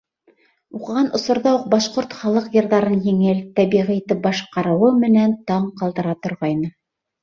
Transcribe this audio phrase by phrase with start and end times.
[0.79, 6.77] Уҡыған осорҙа уҡ башҡорт халыҡ йырҙарын еңел, тәбиғи итеп башҡарыуы менән таң ҡалдыра торғайны.